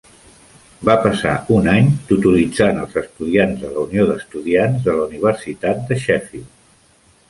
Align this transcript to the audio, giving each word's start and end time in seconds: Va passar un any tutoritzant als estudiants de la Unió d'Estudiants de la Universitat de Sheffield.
Va 0.87 0.95
passar 1.03 1.33
un 1.57 1.69
any 1.73 1.91
tutoritzant 2.13 2.81
als 2.85 2.97
estudiants 3.03 3.63
de 3.67 3.71
la 3.77 3.83
Unió 3.87 4.09
d'Estudiants 4.11 4.85
de 4.89 4.99
la 5.01 5.09
Universitat 5.11 5.89
de 5.93 6.05
Sheffield. 6.05 6.55